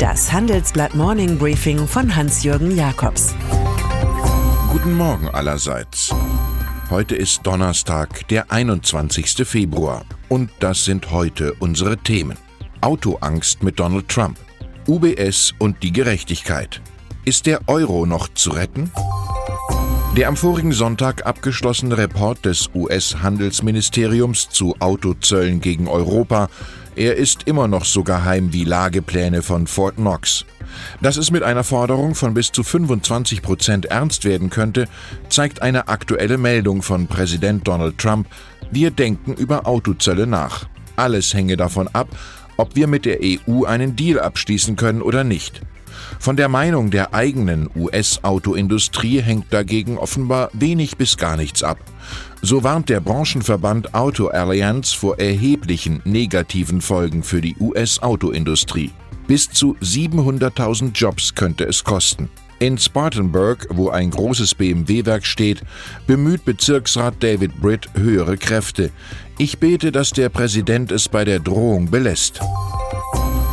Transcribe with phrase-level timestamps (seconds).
[0.00, 3.34] Das Handelsblatt Morning Briefing von Hans-Jürgen Jakobs.
[4.72, 6.08] Guten Morgen allerseits.
[6.88, 9.46] Heute ist Donnerstag, der 21.
[9.46, 10.06] Februar.
[10.30, 12.38] Und das sind heute unsere Themen.
[12.80, 14.38] Autoangst mit Donald Trump.
[14.88, 16.80] UBS und die Gerechtigkeit.
[17.26, 18.90] Ist der Euro noch zu retten?
[20.16, 26.48] Der am vorigen Sonntag abgeschlossene Report des US-Handelsministeriums zu Autozöllen gegen Europa,
[26.96, 30.44] er ist immer noch so geheim wie Lagepläne von Fort Knox.
[31.00, 34.88] Dass es mit einer Forderung von bis zu 25 Prozent ernst werden könnte,
[35.28, 38.28] zeigt eine aktuelle Meldung von Präsident Donald Trump.
[38.70, 40.66] Wir denken über Autozölle nach.
[40.96, 42.08] Alles hänge davon ab,
[42.56, 45.62] ob wir mit der EU einen Deal abschließen können oder nicht.
[46.18, 51.78] Von der Meinung der eigenen US-Autoindustrie hängt dagegen offenbar wenig bis gar nichts ab.
[52.42, 58.92] So warnt der Branchenverband Auto Alliance vor erheblichen negativen Folgen für die US-Autoindustrie.
[59.26, 62.30] Bis zu 700.000 Jobs könnte es kosten.
[62.60, 65.62] In Spartanburg, wo ein großes BMW-Werk steht,
[66.06, 68.90] bemüht Bezirksrat David Britt höhere Kräfte.
[69.38, 72.40] Ich bete, dass der Präsident es bei der Drohung belässt.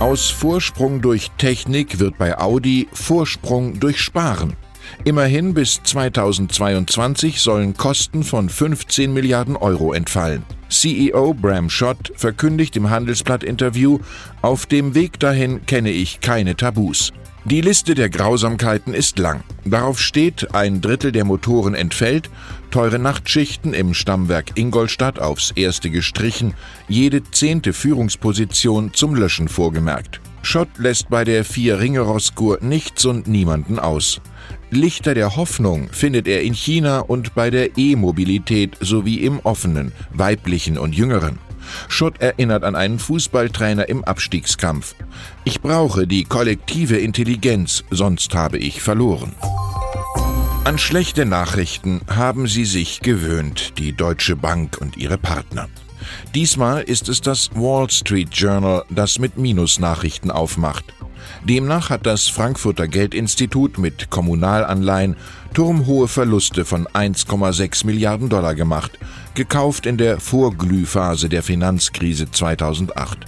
[0.00, 4.52] Aus Vorsprung durch Technik wird bei Audi Vorsprung durch Sparen.
[5.04, 10.44] Immerhin bis 2022 sollen Kosten von 15 Milliarden Euro entfallen.
[10.68, 13.98] CEO Bram Schott verkündigt im Handelsblatt-Interview,
[14.42, 17.12] auf dem Weg dahin kenne ich keine Tabus.
[17.44, 19.42] Die Liste der Grausamkeiten ist lang.
[19.64, 22.28] Darauf steht, ein Drittel der Motoren entfällt,
[22.70, 26.54] teure Nachtschichten im Stammwerk Ingolstadt aufs erste gestrichen,
[26.88, 30.20] jede zehnte Führungsposition zum Löschen vorgemerkt.
[30.50, 34.22] Schott lässt bei der Vier-Ringe-Roskur nichts und niemanden aus.
[34.70, 40.78] Lichter der Hoffnung findet er in China und bei der E-Mobilität sowie im offenen, weiblichen
[40.78, 41.38] und jüngeren.
[41.88, 44.94] Schott erinnert an einen Fußballtrainer im Abstiegskampf.
[45.44, 49.34] Ich brauche die kollektive Intelligenz, sonst habe ich verloren.
[50.68, 55.66] An schlechte Nachrichten haben sie sich gewöhnt, die Deutsche Bank und ihre Partner.
[56.34, 60.84] Diesmal ist es das Wall Street Journal, das mit Minusnachrichten aufmacht.
[61.42, 65.16] Demnach hat das Frankfurter Geldinstitut mit Kommunalanleihen
[65.54, 68.98] turmhohe Verluste von 1,6 Milliarden Dollar gemacht,
[69.32, 73.20] gekauft in der Vorglühphase der Finanzkrise 2008.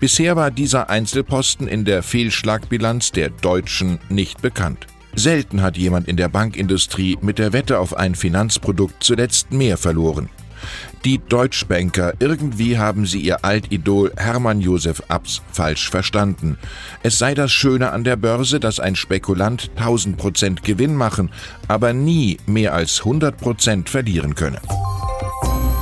[0.00, 4.86] Bisher war dieser Einzelposten in der Fehlschlagbilanz der Deutschen nicht bekannt.
[5.14, 10.28] Selten hat jemand in der Bankindustrie mit der Wette auf ein Finanzprodukt zuletzt mehr verloren.
[11.04, 16.58] Die Deutschbanker, irgendwie haben sie ihr Altidol Hermann Josef Abs falsch verstanden.
[17.02, 21.30] Es sei das Schöne an der Börse, dass ein Spekulant 1000% Gewinn machen,
[21.68, 24.60] aber nie mehr als 100% verlieren könne.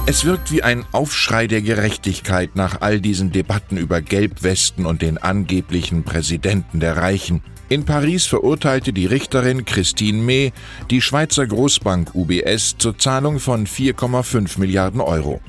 [0.07, 5.19] Es wirkt wie ein Aufschrei der Gerechtigkeit nach all diesen Debatten über Gelbwesten und den
[5.19, 7.43] angeblichen Präsidenten der Reichen.
[7.71, 10.53] In Paris verurteilte die Richterin Christine May
[10.89, 15.43] die Schweizer Großbank UBS zur Zahlung von 4,5 Milliarden Euro.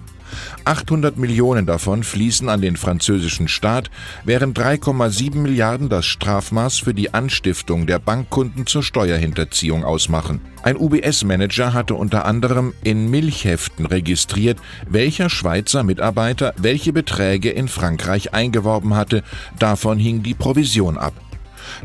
[0.66, 3.90] 800 Millionen davon fließen an den französischen Staat,
[4.26, 10.42] während 3,7 Milliarden das Strafmaß für die Anstiftung der Bankkunden zur Steuerhinterziehung ausmachen.
[10.62, 14.60] Ein UBS-Manager hatte unter anderem in Milchheften registriert,
[14.90, 19.24] welcher Schweizer Mitarbeiter welche Beträge in Frankreich eingeworben hatte,
[19.58, 21.14] davon hing die Provision ab.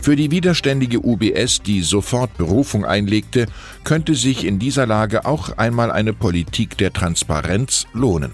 [0.00, 3.46] Für die widerständige UBS, die sofort Berufung einlegte,
[3.84, 8.32] könnte sich in dieser Lage auch einmal eine Politik der Transparenz lohnen.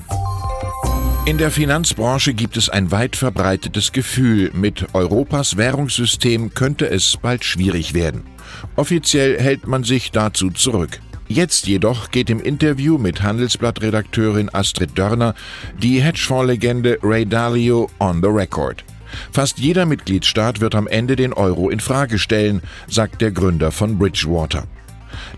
[1.27, 7.45] In der Finanzbranche gibt es ein weit verbreitetes Gefühl, mit Europas Währungssystem könnte es bald
[7.45, 8.23] schwierig werden.
[8.75, 11.01] Offiziell hält man sich dazu zurück.
[11.29, 15.35] Jetzt jedoch geht im Interview mit Handelsblatt-Redakteurin Astrid Dörner
[15.81, 18.83] die Hedgefondslegende Ray Dalio on the record.
[19.33, 23.99] Fast jeder Mitgliedstaat wird am Ende den Euro in Frage stellen, sagt der Gründer von
[23.99, 24.65] Bridgewater.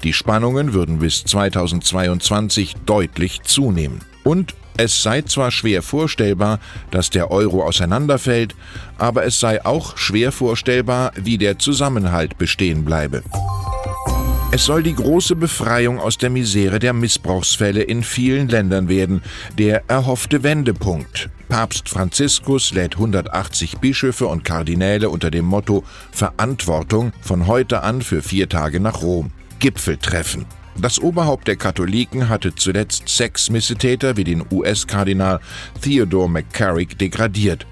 [0.03, 4.00] Die Spannungen würden bis 2022 deutlich zunehmen.
[4.25, 6.59] Und es sei zwar schwer vorstellbar,
[6.91, 8.55] dass der Euro auseinanderfällt,
[8.98, 13.22] aber es sei auch schwer vorstellbar, wie der Zusammenhalt bestehen bleibe.
[14.54, 19.22] Es soll die große Befreiung aus der Misere der Missbrauchsfälle in vielen Ländern werden,
[19.57, 21.30] der erhoffte Wendepunkt.
[21.53, 28.22] Papst Franziskus lädt 180 Bischöfe und Kardinäle unter dem Motto Verantwortung von heute an für
[28.22, 29.33] vier Tage nach Rom.
[29.59, 30.47] Gipfeltreffen.
[30.78, 35.41] Das Oberhaupt der Katholiken hatte zuletzt sechs Missetäter wie den US-Kardinal
[35.83, 37.66] Theodore McCarrick degradiert.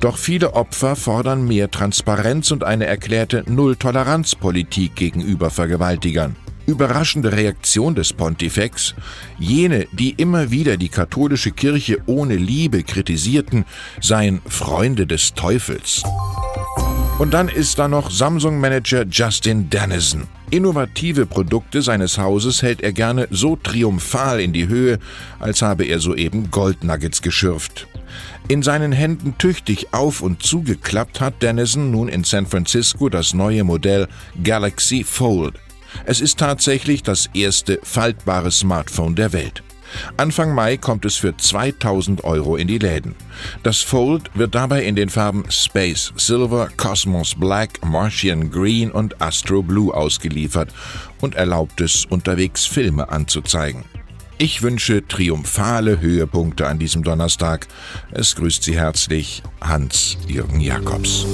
[0.00, 6.36] Doch viele Opfer fordern mehr Transparenz und eine erklärte Null-Toleranz-Politik gegenüber Vergewaltigern.
[6.66, 8.94] Überraschende Reaktion des Pontifex,
[9.38, 13.64] jene, die immer wieder die katholische Kirche ohne Liebe kritisierten,
[14.00, 16.02] seien Freunde des Teufels.
[17.18, 20.26] Und dann ist da noch Samsung-Manager Justin Dennison.
[20.50, 24.98] Innovative Produkte seines Hauses hält er gerne so triumphal in die Höhe,
[25.38, 27.86] als habe er soeben Goldnuggets geschürft.
[28.48, 33.64] In seinen Händen tüchtig auf und zugeklappt hat Dennison nun in San Francisco das neue
[33.64, 34.08] Modell
[34.42, 35.54] Galaxy Fold.
[36.04, 39.62] Es ist tatsächlich das erste faltbare Smartphone der Welt.
[40.16, 43.14] Anfang Mai kommt es für 2000 Euro in die Läden.
[43.62, 49.62] Das Fold wird dabei in den Farben Space Silver, Cosmos Black, Martian Green und Astro
[49.62, 50.72] Blue ausgeliefert
[51.20, 53.84] und erlaubt es, unterwegs Filme anzuzeigen.
[54.36, 57.68] Ich wünsche triumphale Höhepunkte an diesem Donnerstag.
[58.10, 61.24] Es grüßt Sie herzlich Hans-Jürgen Jakobs.